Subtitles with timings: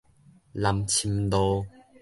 [0.53, 1.63] 南深路